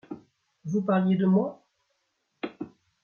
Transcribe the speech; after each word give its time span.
Vous 0.65 0.81
parliez 0.81 1.15
de 1.15 1.27
moi? 1.27 1.63